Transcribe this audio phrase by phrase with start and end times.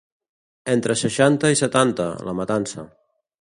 [0.75, 2.89] Entre seixanta i setanta, la matança.